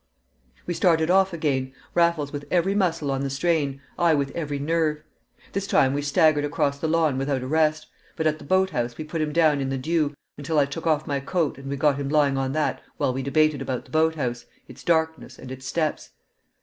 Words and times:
We 0.65 0.73
started 0.73 1.11
off 1.11 1.31
again, 1.31 1.73
Raffles 1.93 2.31
with 2.33 2.45
every 2.49 2.73
muscle 2.73 3.11
on 3.11 3.21
the 3.21 3.29
strain, 3.29 3.81
I 3.99 4.15
with 4.15 4.31
every 4.31 4.57
nerve; 4.57 5.03
this 5.53 5.67
time 5.67 5.93
we 5.93 6.01
staggered 6.01 6.43
across 6.43 6.79
the 6.79 6.87
lawn 6.87 7.19
without 7.19 7.43
a 7.43 7.47
rest, 7.47 7.85
but 8.15 8.25
at 8.25 8.39
the 8.39 8.43
boathouse 8.43 8.97
we 8.97 9.03
put 9.03 9.21
him 9.21 9.31
down 9.31 9.61
in 9.61 9.69
the 9.69 9.77
dew, 9.77 10.15
until 10.39 10.57
I 10.57 10.65
took 10.65 10.87
off 10.87 11.05
my 11.05 11.19
coat 11.19 11.59
and 11.59 11.69
we 11.69 11.75
got 11.77 11.97
him 11.97 12.09
lying 12.09 12.35
on 12.35 12.53
that 12.53 12.81
while 12.97 13.13
we 13.13 13.21
debated 13.21 13.61
about 13.61 13.85
the 13.85 13.91
boathouse, 13.91 14.45
its 14.67 14.83
darkness, 14.83 15.37
and 15.37 15.51
its 15.51 15.67
steps. 15.67 16.09